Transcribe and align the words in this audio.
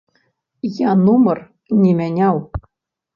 Я 0.77 0.95
нумар 1.01 1.41
не 1.83 1.91
мяняў! 1.99 2.41